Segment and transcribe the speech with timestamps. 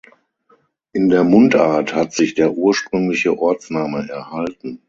[0.93, 4.79] In der Mundart hat sich der ursprüngliche Ortsname erhalten.